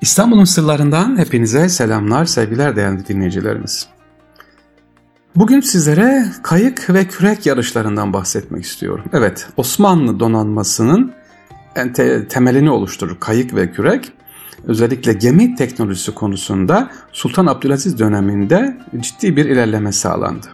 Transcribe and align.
İstanbul'un 0.00 0.44
sırlarından 0.44 1.18
hepinize 1.18 1.68
selamlar, 1.68 2.24
sevgiler 2.24 2.76
değerli 2.76 3.06
dinleyicilerimiz. 3.06 3.86
Bugün 5.36 5.60
sizlere 5.60 6.24
kayık 6.42 6.90
ve 6.90 7.08
kürek 7.08 7.46
yarışlarından 7.46 8.12
bahsetmek 8.12 8.64
istiyorum. 8.64 9.04
Evet, 9.12 9.48
Osmanlı 9.56 10.20
donanmasının 10.20 11.12
te 11.94 12.28
temelini 12.28 12.70
oluşturur 12.70 13.20
kayık 13.20 13.54
ve 13.54 13.72
kürek. 13.72 14.12
Özellikle 14.64 15.12
gemi 15.12 15.54
teknolojisi 15.54 16.14
konusunda 16.14 16.90
Sultan 17.12 17.46
Abdülaziz 17.46 17.98
döneminde 17.98 18.78
ciddi 19.00 19.36
bir 19.36 19.44
ilerleme 19.44 19.92
sağlandı. 19.92 20.46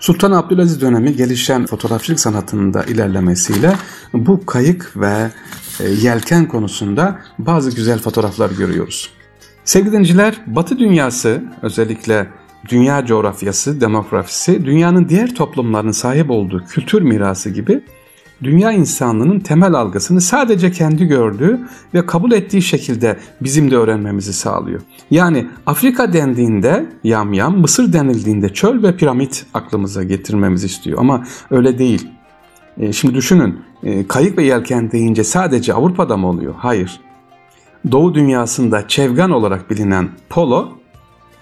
Sultan 0.00 0.32
Abdülaziz 0.32 0.80
dönemi 0.80 1.16
gelişen 1.16 1.66
fotoğrafçılık 1.66 2.20
sanatında 2.20 2.84
ilerlemesiyle 2.84 3.76
bu 4.12 4.46
kayık 4.46 4.92
ve 4.96 5.30
yelken 5.84 6.48
konusunda 6.48 7.18
bazı 7.38 7.76
güzel 7.76 7.98
fotoğraflar 7.98 8.50
görüyoruz. 8.50 9.10
Sevgili 9.64 9.92
dinleyiciler, 9.92 10.40
Batı 10.46 10.78
dünyası 10.78 11.42
özellikle 11.62 12.26
dünya 12.68 13.06
coğrafyası, 13.06 13.80
demografisi, 13.80 14.64
dünyanın 14.64 15.08
diğer 15.08 15.34
toplumlarının 15.34 15.92
sahip 15.92 16.30
olduğu 16.30 16.64
kültür 16.64 17.02
mirası 17.02 17.50
gibi 17.50 17.82
dünya 18.42 18.72
insanlığının 18.72 19.40
temel 19.40 19.74
algısını 19.74 20.20
sadece 20.20 20.72
kendi 20.72 21.06
gördüğü 21.06 21.60
ve 21.94 22.06
kabul 22.06 22.32
ettiği 22.32 22.62
şekilde 22.62 23.16
bizim 23.40 23.70
de 23.70 23.76
öğrenmemizi 23.76 24.32
sağlıyor. 24.32 24.80
Yani 25.10 25.46
Afrika 25.66 26.12
dendiğinde 26.12 26.86
yamyam, 27.04 27.58
Mısır 27.58 27.92
denildiğinde 27.92 28.48
çöl 28.48 28.82
ve 28.82 28.96
piramit 28.96 29.46
aklımıza 29.54 30.02
getirmemizi 30.04 30.66
istiyor 30.66 30.98
ama 30.98 31.24
öyle 31.50 31.78
değil. 31.78 32.08
E, 32.78 32.92
şimdi 32.92 33.14
düşünün 33.14 33.60
e, 33.82 34.06
kayık 34.06 34.38
ve 34.38 34.42
yelken 34.42 34.92
deyince 34.92 35.24
sadece 35.24 35.74
Avrupa'da 35.74 36.16
mı 36.16 36.28
oluyor? 36.28 36.54
Hayır. 36.58 37.00
Doğu 37.92 38.14
dünyasında 38.14 38.88
çevgan 38.88 39.30
olarak 39.30 39.70
bilinen 39.70 40.08
polo, 40.28 40.68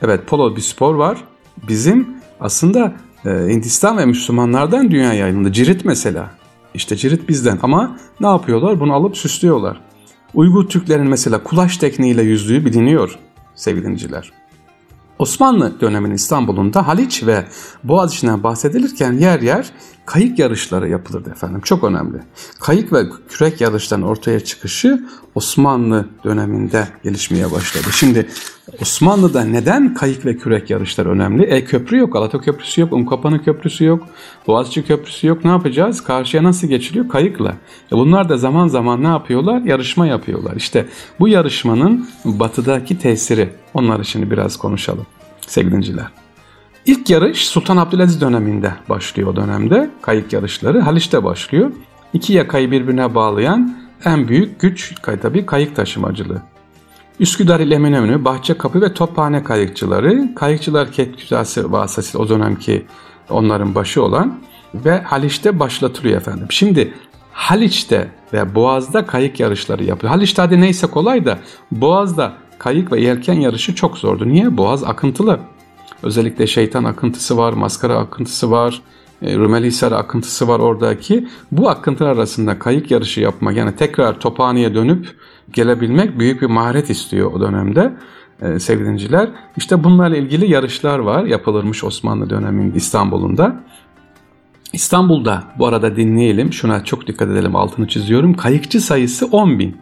evet 0.02 0.26
polo 0.26 0.56
bir 0.56 0.60
spor 0.60 0.94
var. 0.94 1.24
Bizim 1.68 2.08
aslında 2.40 2.92
e, 3.24 3.30
Hindistan 3.30 3.98
ve 3.98 4.06
Müslümanlardan 4.06 4.90
dünya 4.90 5.12
yayılımında 5.12 5.52
cirit 5.52 5.84
mesela. 5.84 6.30
İşte 6.74 6.96
cirit 6.96 7.28
bizden 7.28 7.58
ama 7.62 7.96
ne 8.20 8.26
yapıyorlar? 8.26 8.80
Bunu 8.80 8.94
alıp 8.94 9.16
süslüyorlar. 9.16 9.80
Uygur 10.34 10.68
Türklerin 10.68 11.06
mesela 11.06 11.42
kulaş 11.42 11.76
tekniğiyle 11.76 12.22
yüzdüğü 12.22 12.64
biliniyor 12.64 13.18
sevgili. 13.54 13.96
Osmanlı 15.18 15.80
döneminin 15.80 16.14
İstanbul'unda 16.14 16.86
Haliç 16.86 17.26
ve 17.26 17.44
Boğaziçi'nden 17.84 18.42
bahsedilirken 18.42 19.12
yer 19.12 19.40
yer 19.40 19.70
kayık 20.06 20.38
yarışları 20.38 20.88
yapılırdı 20.88 21.30
efendim. 21.30 21.60
Çok 21.60 21.84
önemli. 21.84 22.18
Kayık 22.60 22.92
ve 22.92 23.04
kürek 23.28 23.60
yarışlarının 23.60 24.06
ortaya 24.06 24.40
çıkışı 24.40 25.04
Osmanlı 25.34 26.08
döneminde 26.24 26.88
gelişmeye 27.04 27.52
başladı. 27.52 27.84
Şimdi 27.92 28.28
Osmanlı'da 28.80 29.44
neden 29.44 29.94
kayık 29.94 30.26
ve 30.26 30.36
kürek 30.36 30.70
yarışları 30.70 31.10
önemli? 31.10 31.42
E 31.42 31.64
köprü 31.64 31.98
yok, 31.98 32.12
Galata 32.12 32.40
Köprüsü 32.40 32.80
yok, 32.80 32.92
Umkapanı 32.92 33.44
Köprüsü 33.44 33.84
yok, 33.84 34.06
Boğaziçi 34.46 34.86
Köprüsü 34.86 35.26
yok. 35.26 35.44
Ne 35.44 35.50
yapacağız? 35.50 36.04
Karşıya 36.04 36.42
nasıl 36.42 36.68
geçiliyor? 36.68 37.08
Kayıkla. 37.08 37.56
E 37.92 37.96
bunlar 37.96 38.28
da 38.28 38.38
zaman 38.38 38.68
zaman 38.68 39.02
ne 39.02 39.08
yapıyorlar? 39.08 39.60
Yarışma 39.60 40.06
yapıyorlar. 40.06 40.56
İşte 40.56 40.86
bu 41.20 41.28
yarışmanın 41.28 42.08
batıdaki 42.24 42.98
tesiri. 42.98 43.48
Onları 43.74 44.04
şimdi 44.04 44.30
biraz 44.30 44.56
konuşalım 44.56 45.06
sevgili 45.46 45.72
dinciler. 45.72 46.25
İlk 46.86 47.10
yarış 47.10 47.48
Sultan 47.48 47.76
Abdülaziz 47.76 48.20
döneminde 48.20 48.72
başlıyor 48.88 49.28
o 49.28 49.36
dönemde. 49.36 49.90
Kayık 50.02 50.32
yarışları 50.32 50.80
Haliç'te 50.80 51.24
başlıyor. 51.24 51.70
İki 52.12 52.32
yakayı 52.32 52.70
birbirine 52.70 53.14
bağlayan 53.14 53.76
en 54.04 54.28
büyük 54.28 54.60
güç 54.60 54.94
tabii 55.22 55.46
kayık 55.46 55.76
taşımacılığı. 55.76 56.42
Üsküdar 57.20 57.60
ile 57.60 57.74
Eminönü, 57.74 58.24
Bahçekapı 58.24 58.80
ve 58.80 58.94
Tophane 58.94 59.42
kayıkçıları, 59.42 60.34
kayıkçılar 60.34 60.92
Ketkütası 60.92 61.72
vasıtasıyla 61.72 62.26
o 62.26 62.28
dönemki 62.28 62.86
onların 63.30 63.74
başı 63.74 64.02
olan 64.02 64.38
ve 64.74 65.00
Haliç'te 65.00 65.60
başlatılıyor 65.60 66.16
efendim. 66.16 66.46
Şimdi 66.50 66.94
Haliç'te 67.32 68.08
ve 68.32 68.54
Boğaz'da 68.54 69.06
kayık 69.06 69.40
yarışları 69.40 69.84
yapılıyor. 69.84 70.14
Haliç'te 70.14 70.42
hadi 70.42 70.60
neyse 70.60 70.86
kolay 70.86 71.24
da 71.24 71.38
Boğaz'da 71.70 72.32
kayık 72.58 72.92
ve 72.92 73.00
yelken 73.00 73.40
yarışı 73.40 73.74
çok 73.74 73.98
zordu. 73.98 74.28
Niye? 74.28 74.56
Boğaz 74.56 74.84
akıntılı. 74.84 75.40
Özellikle 76.02 76.46
şeytan 76.46 76.84
akıntısı 76.84 77.36
var, 77.36 77.52
maskara 77.52 77.96
akıntısı 77.98 78.50
var, 78.50 78.82
e, 79.22 79.36
Rumelihisar 79.36 79.92
akıntısı 79.92 80.48
var 80.48 80.60
oradaki. 80.60 81.28
Bu 81.52 81.68
akıntılar 81.68 82.10
arasında 82.10 82.58
kayık 82.58 82.90
yarışı 82.90 83.20
yapmak 83.20 83.56
yani 83.56 83.76
tekrar 83.76 84.20
Tophane'ye 84.20 84.74
dönüp 84.74 85.16
gelebilmek 85.52 86.18
büyük 86.18 86.42
bir 86.42 86.46
maharet 86.46 86.90
istiyor 86.90 87.32
o 87.32 87.40
dönemde 87.40 87.92
e, 88.42 88.58
sevgili 88.58 88.88
dinciler. 88.88 89.28
İşte 89.56 89.84
bunlarla 89.84 90.16
ilgili 90.16 90.50
yarışlar 90.50 90.98
var 90.98 91.24
yapılırmış 91.24 91.84
Osmanlı 91.84 92.30
döneminde 92.30 92.76
İstanbul'unda. 92.76 93.64
İstanbul'da 94.72 95.44
bu 95.58 95.66
arada 95.66 95.96
dinleyelim 95.96 96.52
şuna 96.52 96.84
çok 96.84 97.06
dikkat 97.06 97.28
edelim 97.28 97.56
altını 97.56 97.88
çiziyorum. 97.88 98.34
Kayıkçı 98.34 98.80
sayısı 98.80 99.26
10 99.26 99.58
bin. 99.58 99.76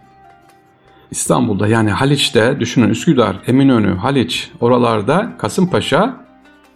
İstanbul'da 1.14 1.68
yani 1.68 1.90
Haliç'te 1.90 2.60
düşünün 2.60 2.88
Üsküdar, 2.88 3.36
Eminönü, 3.46 3.94
Haliç 3.96 4.50
oralarda 4.60 5.32
Kasımpaşa 5.38 6.16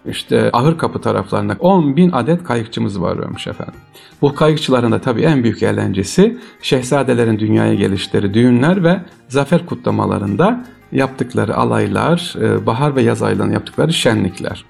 işte 0.06 0.50
Ahırkapı 0.52 1.00
taraflarında 1.00 1.56
10 1.58 1.96
bin 1.96 2.12
adet 2.12 2.44
kayıkçımız 2.44 3.00
var 3.00 3.18
varmış 3.18 3.46
efendim. 3.46 3.74
Bu 4.22 4.34
kayıkçıların 4.34 4.92
da 4.92 5.00
tabii 5.00 5.22
en 5.22 5.42
büyük 5.42 5.62
eğlencesi 5.62 6.38
şehzadelerin 6.62 7.38
dünyaya 7.38 7.74
gelişleri, 7.74 8.34
düğünler 8.34 8.84
ve 8.84 9.00
zafer 9.28 9.66
kutlamalarında 9.66 10.64
yaptıkları 10.92 11.56
alaylar, 11.56 12.34
e, 12.40 12.66
bahar 12.66 12.96
ve 12.96 13.02
yaz 13.02 13.22
aylarında 13.22 13.54
yaptıkları 13.54 13.92
şenlikler. 13.92 14.64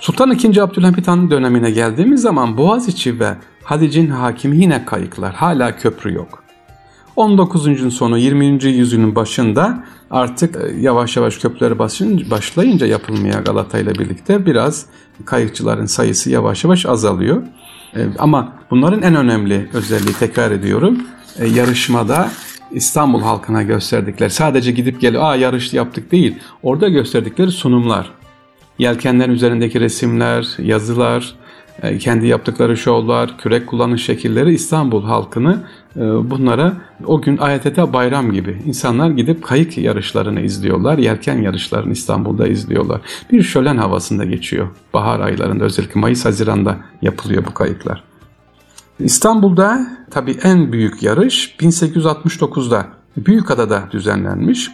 Sultan 0.00 0.30
II. 0.30 0.60
Abdülhamit 0.60 1.08
Han 1.08 1.30
dönemine 1.30 1.70
geldiğimiz 1.70 2.22
zaman 2.22 2.56
Boğaziçi 2.56 3.20
ve 3.20 3.34
Hadic'in 3.64 4.10
hakimi 4.10 4.56
yine 4.56 4.84
kayıklar. 4.84 5.34
Hala 5.34 5.76
köprü 5.76 6.14
yok. 6.14 6.47
19. 7.18 7.94
sonu 7.94 8.18
20. 8.18 8.64
yüzyılın 8.64 9.14
başında 9.14 9.84
artık 10.10 10.56
e, 10.56 10.80
yavaş 10.80 11.16
yavaş 11.16 11.38
köprüleri 11.38 11.78
başlayınca 12.30 12.86
yapılmaya 12.86 13.40
Galata 13.40 13.78
ile 13.78 13.94
birlikte 13.94 14.46
biraz 14.46 14.86
kayıkçıların 15.24 15.86
sayısı 15.86 16.30
yavaş 16.30 16.64
yavaş 16.64 16.86
azalıyor. 16.86 17.42
E, 17.96 18.00
ama 18.18 18.52
bunların 18.70 19.02
en 19.02 19.16
önemli 19.16 19.68
özelliği 19.72 20.14
tekrar 20.14 20.50
ediyorum 20.50 20.98
e, 21.38 21.46
yarışmada 21.46 22.30
İstanbul 22.70 23.22
halkına 23.22 23.62
gösterdikleri 23.62 24.30
sadece 24.30 24.72
gidip 24.72 25.00
gelip 25.00 25.20
aa 25.20 25.36
yarış 25.36 25.72
yaptık 25.74 26.12
değil 26.12 26.38
orada 26.62 26.88
gösterdikleri 26.88 27.50
sunumlar 27.50 28.10
yelkenlerin 28.78 29.32
üzerindeki 29.32 29.80
resimler 29.80 30.48
yazılar 30.58 31.34
kendi 32.00 32.26
yaptıkları 32.26 32.76
şovlar, 32.76 33.38
kürek 33.38 33.66
kullanış 33.66 34.04
şekilleri 34.04 34.54
İstanbul 34.54 35.04
halkını 35.04 35.62
ee, 35.98 36.30
bunlara 36.30 36.72
o 37.06 37.22
gün 37.22 37.36
AYTT 37.36 37.78
bayram 37.92 38.32
gibi 38.32 38.62
insanlar 38.66 39.10
gidip 39.10 39.44
kayık 39.44 39.78
yarışlarını 39.78 40.40
izliyorlar. 40.40 40.98
Yelken 40.98 41.42
yarışlarını 41.42 41.92
İstanbul'da 41.92 42.48
izliyorlar. 42.48 43.00
Bir 43.32 43.42
şölen 43.42 43.76
havasında 43.76 44.24
geçiyor. 44.24 44.68
Bahar 44.94 45.20
aylarında 45.20 45.64
özellikle 45.64 46.00
Mayıs-Haziran'da 46.00 46.76
yapılıyor 47.02 47.46
bu 47.46 47.54
kayıklar. 47.54 48.04
İstanbul'da 48.98 49.86
tabii 50.10 50.36
en 50.42 50.72
büyük 50.72 51.02
yarış 51.02 51.56
1869'da 51.60 52.86
Büyükada'da 53.26 53.88
düzenlenmiş. 53.90 54.70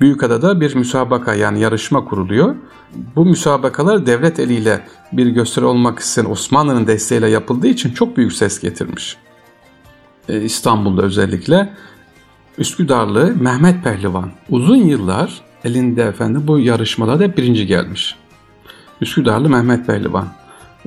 Büyükada'da 0.00 0.60
bir 0.60 0.74
müsabaka 0.74 1.34
yani 1.34 1.60
yarışma 1.60 2.04
kuruluyor. 2.04 2.54
Bu 3.16 3.24
müsabakalar 3.24 4.06
devlet 4.06 4.40
eliyle 4.40 4.80
bir 5.12 5.26
gösteri 5.26 5.64
olmak 5.64 5.98
için 5.98 6.24
Osmanlı'nın 6.24 6.86
desteğiyle 6.86 7.28
yapıldığı 7.28 7.66
için 7.66 7.94
çok 7.94 8.16
büyük 8.16 8.32
ses 8.32 8.60
getirmiş. 8.60 9.16
E, 10.28 10.42
İstanbul'da 10.42 11.02
özellikle 11.02 11.74
Üsküdarlı 12.58 13.34
Mehmet 13.40 13.84
Pehlivan 13.84 14.30
uzun 14.50 14.76
yıllar 14.76 15.40
elinde 15.64 16.02
efendim 16.02 16.42
bu 16.46 16.58
yarışmalarda 16.58 17.36
birinci 17.36 17.66
gelmiş. 17.66 18.16
Üsküdarlı 19.00 19.48
Mehmet 19.48 19.86
Pehlivan. 19.86 20.28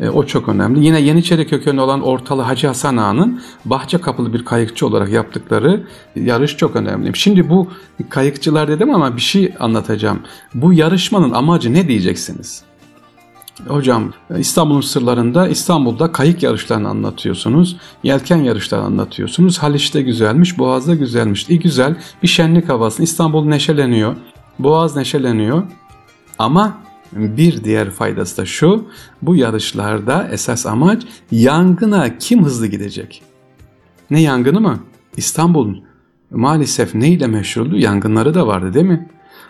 E, 0.01 0.10
o 0.10 0.25
çok 0.25 0.50
önemli. 0.50 0.86
Yine 0.86 1.01
Yeniçeri 1.01 1.48
kökenli 1.48 1.81
olan 1.81 2.01
Ortalı 2.01 2.42
Hacı 2.42 2.68
Hasan 2.68 2.98
Ağa'nın 2.98 3.42
bahçe 3.66 3.98
kapılı 3.98 4.34
bir 4.34 4.46
kayıkçı 4.46 4.88
olarak 4.88 5.10
yaptıkları 5.10 5.84
yarış 6.16 6.57
çok 6.57 6.75
önemli. 6.75 7.18
Şimdi 7.18 7.50
bu 7.50 7.68
kayıkçılar 8.10 8.68
dedim 8.68 8.96
ama 8.96 9.16
bir 9.16 9.22
şey 9.22 9.54
anlatacağım. 9.60 10.19
Bu 10.54 10.74
yarışmanın 10.74 11.31
amacı 11.31 11.74
ne 11.74 11.88
diyeceksiniz? 11.88 12.63
Hocam 13.68 14.13
İstanbul'un 14.38 14.81
sırlarında 14.81 15.48
İstanbul'da 15.48 16.12
kayık 16.12 16.44
yarışlarını 16.44 16.90
anlatıyorsunuz. 16.90 17.78
Yelken 18.04 18.38
yarışlarını 18.38 18.86
anlatıyorsunuz. 18.86 19.57
Haliç'te 19.57 20.02
güzelmiş, 20.02 20.57
Boğaz'da 20.57 20.95
güzelmiş. 20.95 21.50
İyi 21.50 21.60
güzel 21.60 21.95
bir 22.24 22.28
şenlik 22.28 22.69
havası. 22.69 23.04
İstanbul 23.04 23.45
neşeleniyor. 23.45 24.16
Boğaz 24.60 24.95
neşeleniyor. 24.95 25.63
Ama 26.40 26.78
bir 27.14 27.64
diğer 27.64 27.90
faydası 27.90 28.38
da 28.38 28.46
şu. 28.46 28.88
Bu 29.22 29.36
yarışlarda 29.36 30.30
esas 30.32 30.66
amaç 30.66 31.04
yangına 31.32 32.18
kim 32.18 32.46
hızlı 32.46 32.68
gidecek? 32.68 33.22
Ne 34.10 34.22
yangını 34.22 34.62
mı? 34.62 34.80
İstanbul'un 35.18 35.84
maalesef 36.32 36.96
neyle 36.96 37.28
meşhurdu? 37.28 37.78
Yangınları 37.78 38.34
da 38.34 38.48
vardı 38.48 38.74
değil 38.74 38.86
mi? 38.86 39.10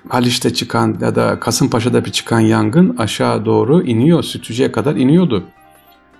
Haliç'te 0.10 0.54
çıkan 0.54 0.98
ya 1.02 1.16
da 1.16 1.40
Kasımpaşa'da 1.40 2.06
bir 2.06 2.12
çıkan 2.12 2.40
yangın 2.40 2.98
aşağı 2.98 3.46
doğru 3.46 3.84
iniyor, 3.84 4.24
Sütücü'ye 4.24 4.72
kadar 4.72 4.96
iniyordu. 4.96 5.44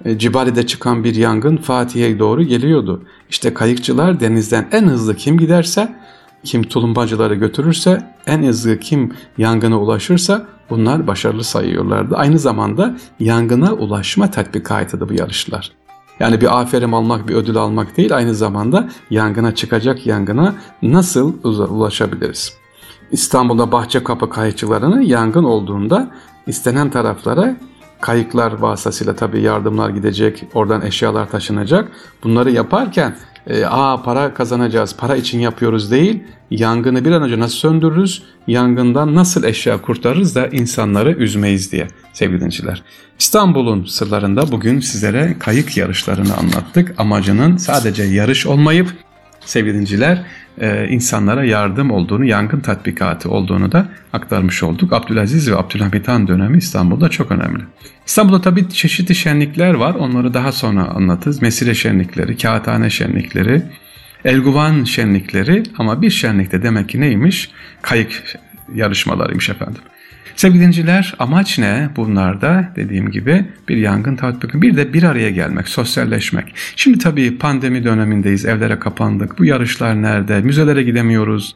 E, 0.06 0.18
Cibali'de 0.18 0.68
çıkan 0.68 1.04
bir 1.04 1.16
yangın 1.16 1.58
Fatih'e 1.58 2.20
doğru 2.20 2.44
geliyordu. 2.44 3.04
İşte 3.30 3.54
kayıkçılar 3.54 4.20
denizden 4.20 4.68
en 4.72 4.88
hızlı 4.88 5.16
kim 5.16 5.38
giderse, 5.38 5.96
kim 6.44 6.64
tulumbacıları 6.64 7.36
götürürse, 7.36 8.16
en 8.26 8.44
hızlı 8.44 8.80
kim 8.80 9.14
yangına 9.38 9.80
ulaşırsa 9.80 10.48
bunlar 10.70 11.08
başarılı 11.08 11.44
sayıyorlardı. 11.44 12.16
Aynı 12.16 12.40
zamanda 12.40 12.98
yangına 13.20 13.74
ulaşma 13.74 14.32
tatbikatıdı 14.32 15.10
bu 15.10 15.14
yarışlar. 15.14 15.72
Yani 16.20 16.42
bir 16.42 16.60
aferin 16.60 16.92
almak, 16.92 17.28
bir 17.28 17.36
ödül 17.36 17.58
almak 17.58 17.98
değil, 17.98 18.16
aynı 18.16 18.36
zamanda 18.36 18.90
yangına 19.10 19.56
çıkacak 19.56 20.06
yangına 20.06 20.56
nasıl 20.82 21.34
ulaşabiliriz? 21.44 22.54
İstanbul'da 23.12 23.72
bahçe 23.72 24.04
kapı 24.04 24.30
kayıkçılarının 24.30 25.02
yangın 25.02 25.44
olduğunda 25.44 26.12
istenen 26.48 26.90
taraflara 26.90 27.56
kayıklar 28.02 28.52
vasıtasıyla 28.52 29.16
tabii 29.16 29.42
yardımlar 29.42 29.90
gidecek, 29.90 30.44
oradan 30.54 30.82
eşyalar 30.82 31.30
taşınacak. 31.30 31.92
Bunları 32.24 32.52
yaparken 32.52 33.16
e, 33.48 33.66
aa 33.66 34.04
para 34.04 34.34
kazanacağız, 34.34 34.96
para 34.96 35.16
için 35.16 35.40
yapıyoruz 35.40 35.92
değil, 35.92 36.24
yangını 36.52 37.06
bir 37.06 37.12
an 37.12 37.22
önce 37.22 37.40
nasıl 37.40 37.56
söndürürüz, 37.56 38.24
yangından 38.48 39.16
nasıl 39.16 39.44
eşya 39.44 39.82
kurtarırız 39.82 40.36
da 40.36 40.48
insanları 40.48 41.12
üzmeyiz 41.12 41.72
diye 41.72 41.88
sevgili 42.14 42.42
dinciler. 42.42 42.84
İstanbul'un 43.20 43.86
sırlarında 43.86 44.52
bugün 44.52 44.80
sizlere 44.80 45.36
kayık 45.40 45.78
yarışlarını 45.78 46.38
anlattık. 46.38 46.96
Amacının 46.98 47.58
sadece 47.58 48.04
yarış 48.04 48.46
olmayıp 48.46 48.94
sevgili 49.46 50.18
e, 50.62 50.88
insanlara 50.90 51.44
yardım 51.44 51.92
olduğunu, 51.92 52.26
yangın 52.26 52.60
tatbikatı 52.60 53.30
olduğunu 53.30 53.72
da 53.72 53.90
aktarmış 54.14 54.64
olduk. 54.64 54.94
Abdülaziz 54.94 55.52
ve 55.52 55.56
Abdülhamit 55.56 56.08
Han 56.08 56.28
dönemi 56.28 56.58
İstanbul'da 56.58 57.10
çok 57.10 57.32
önemli. 57.32 57.64
İstanbul'da 58.06 58.42
tabii 58.42 58.70
çeşitli 58.70 59.16
şenlikler 59.16 59.74
var. 59.74 59.96
Onları 59.96 60.34
daha 60.34 60.52
sonra 60.52 60.84
anlatırız. 60.84 61.42
Mesire 61.42 61.76
şenlikleri, 61.76 62.38
kağıthane 62.38 62.90
şenlikleri, 62.90 63.64
Elguvan 64.26 64.84
şenlikleri 64.84 65.64
ama 65.78 66.02
bir 66.02 66.10
şenlikte 66.10 66.64
demek 66.64 66.90
ki 66.90 67.02
neymiş? 67.02 67.52
Kayık 67.82 68.40
yarışmalarıymış 68.76 69.50
efendim. 69.50 69.82
Sevgili 70.40 70.62
dinciler 70.64 71.16
amaç 71.20 71.60
ne? 71.60 71.90
Bunlarda 71.96 72.74
dediğim 72.76 73.12
gibi 73.12 73.46
bir 73.70 73.78
yangın 73.78 74.16
tatbikı 74.16 74.62
bir 74.62 74.78
de 74.78 74.94
bir 74.94 75.04
araya 75.04 75.30
gelmek, 75.30 75.68
sosyalleşmek. 75.68 76.54
Şimdi 76.76 76.98
tabii 76.98 77.38
pandemi 77.38 77.84
dönemindeyiz, 77.84 78.46
evlere 78.46 78.80
kapandık. 78.80 79.40
Bu 79.40 79.46
yarışlar 79.46 80.02
nerede? 80.02 80.42
Müzelere 80.42 80.84
gidemiyoruz. 80.84 81.56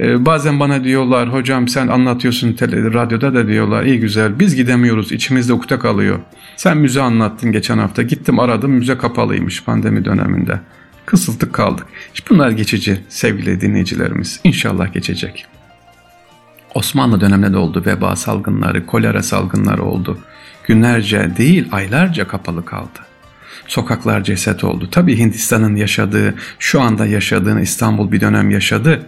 Ee, 0.00 0.26
bazen 0.26 0.60
bana 0.60 0.84
diyorlar 0.84 1.32
hocam 1.32 1.68
sen 1.68 1.88
anlatıyorsun 1.88 2.52
tele, 2.52 2.92
radyoda 2.92 3.34
da 3.34 3.48
diyorlar 3.48 3.84
iyi 3.84 4.00
güzel 4.00 4.38
biz 4.38 4.56
gidemiyoruz 4.56 5.12
içimizde 5.12 5.52
ukde 5.52 5.78
kalıyor. 5.78 6.18
Sen 6.56 6.76
müze 6.78 7.02
anlattın 7.02 7.52
geçen 7.52 7.78
hafta 7.78 8.02
gittim 8.02 8.38
aradım 8.38 8.70
müze 8.72 8.98
kapalıymış 8.98 9.64
pandemi 9.64 10.04
döneminde. 10.04 10.60
Kısıldık 11.06 11.52
kaldık. 11.52 11.86
Bunlar 12.30 12.50
geçici 12.50 13.00
sevgili 13.08 13.60
dinleyicilerimiz. 13.60 14.40
İnşallah 14.44 14.92
geçecek. 14.92 15.46
Osmanlı 16.74 17.20
döneminde 17.20 17.52
de 17.52 17.56
oldu 17.56 17.82
veba 17.86 18.16
salgınları, 18.16 18.86
kolera 18.86 19.22
salgınları 19.22 19.84
oldu. 19.84 20.18
Günlerce 20.64 21.30
değil 21.36 21.68
aylarca 21.72 22.28
kapalı 22.28 22.64
kaldı. 22.64 22.98
Sokaklar 23.66 24.24
ceset 24.24 24.64
oldu. 24.64 24.88
Tabii 24.90 25.18
Hindistan'ın 25.18 25.76
yaşadığı, 25.76 26.34
şu 26.58 26.80
anda 26.80 27.06
yaşadığını 27.06 27.62
İstanbul 27.62 28.12
bir 28.12 28.20
dönem 28.20 28.50
yaşadı. 28.50 29.06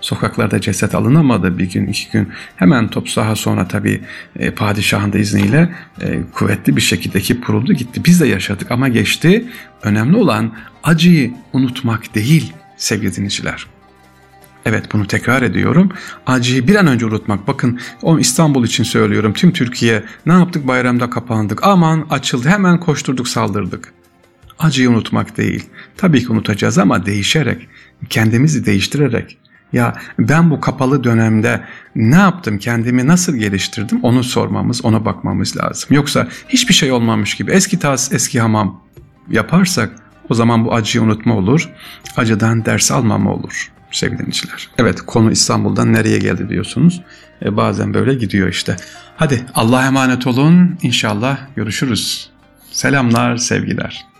Sokaklarda 0.00 0.60
ceset 0.60 0.94
alınamadı 0.94 1.58
bir 1.58 1.70
gün 1.70 1.86
iki 1.86 2.10
gün. 2.10 2.28
Hemen 2.56 2.88
top 2.88 3.08
saha 3.08 3.36
sonra 3.36 3.68
tabii 3.68 4.02
e, 4.38 4.50
padişahın 4.50 5.12
da 5.12 5.18
izniyle 5.18 5.74
e, 6.00 6.22
kuvvetli 6.32 6.76
bir 6.76 6.80
şekilde 6.80 7.20
ki 7.20 7.40
kuruldu 7.40 7.72
gitti. 7.72 8.04
Biz 8.04 8.20
de 8.20 8.26
yaşadık 8.26 8.70
ama 8.70 8.88
geçti. 8.88 9.44
Önemli 9.82 10.16
olan 10.16 10.52
acıyı 10.82 11.32
unutmak 11.52 12.14
değil 12.14 12.52
sevgili 12.76 13.16
dinleyiciler. 13.16 13.66
Evet 14.66 14.92
bunu 14.92 15.06
tekrar 15.06 15.42
ediyorum. 15.42 15.92
Acıyı 16.26 16.68
bir 16.68 16.74
an 16.74 16.86
önce 16.86 17.06
unutmak. 17.06 17.48
Bakın 17.48 17.80
o 18.02 18.18
İstanbul 18.18 18.64
için 18.64 18.84
söylüyorum. 18.84 19.32
Tüm 19.32 19.52
Türkiye 19.52 20.04
ne 20.26 20.32
yaptık 20.32 20.68
bayramda 20.68 21.10
kapandık. 21.10 21.64
Aman 21.66 22.06
açıldı 22.10 22.48
hemen 22.48 22.80
koşturduk 22.80 23.28
saldırdık. 23.28 23.92
Acıyı 24.58 24.90
unutmak 24.90 25.36
değil. 25.36 25.64
Tabii 25.96 26.20
ki 26.20 26.32
unutacağız 26.32 26.78
ama 26.78 27.06
değişerek, 27.06 27.68
kendimizi 28.10 28.66
değiştirerek. 28.66 29.38
Ya 29.72 29.94
ben 30.18 30.50
bu 30.50 30.60
kapalı 30.60 31.04
dönemde 31.04 31.64
ne 31.96 32.16
yaptım, 32.16 32.58
kendimi 32.58 33.06
nasıl 33.06 33.36
geliştirdim 33.36 34.00
onu 34.02 34.24
sormamız, 34.24 34.84
ona 34.84 35.04
bakmamız 35.04 35.56
lazım. 35.56 35.88
Yoksa 35.90 36.28
hiçbir 36.48 36.74
şey 36.74 36.92
olmamış 36.92 37.34
gibi 37.34 37.50
eski 37.52 37.78
tas, 37.78 38.12
eski 38.12 38.40
hamam 38.40 38.80
yaparsak 39.30 39.90
o 40.28 40.34
zaman 40.34 40.64
bu 40.64 40.74
acıyı 40.74 41.04
unutma 41.04 41.36
olur, 41.36 41.68
acıdan 42.16 42.64
ders 42.64 42.92
almama 42.92 43.32
olur 43.32 43.72
sevgili 43.92 44.18
dinleyiciler. 44.18 44.68
Evet 44.78 45.00
konu 45.00 45.30
İstanbul'dan 45.30 45.92
nereye 45.92 46.18
geldi 46.18 46.48
diyorsunuz. 46.48 47.02
E, 47.44 47.56
bazen 47.56 47.94
böyle 47.94 48.14
gidiyor 48.14 48.48
işte. 48.48 48.76
Hadi 49.16 49.46
Allah'a 49.54 49.86
emanet 49.86 50.26
olun. 50.26 50.78
İnşallah 50.82 51.38
görüşürüz. 51.56 52.30
Selamlar, 52.70 53.36
sevgiler. 53.36 54.11